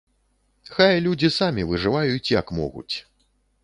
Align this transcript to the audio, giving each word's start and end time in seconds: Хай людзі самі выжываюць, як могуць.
Хай 0.77 1.03
людзі 1.09 1.31
самі 1.37 1.69
выжываюць, 1.71 2.31
як 2.41 2.47
могуць. 2.63 2.95